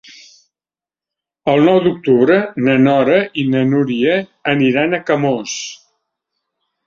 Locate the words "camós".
5.11-5.55